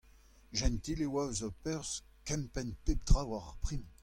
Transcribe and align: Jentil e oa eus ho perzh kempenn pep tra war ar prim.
Jentil 0.59 0.99
e 1.05 1.07
oa 1.13 1.21
eus 1.27 1.39
ho 1.43 1.49
perzh 1.63 1.95
kempenn 2.27 2.69
pep 2.83 2.99
tra 3.07 3.21
war 3.29 3.45
ar 3.49 3.57
prim. 3.63 3.83